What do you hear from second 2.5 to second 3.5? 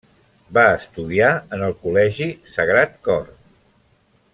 Sagrat Cor.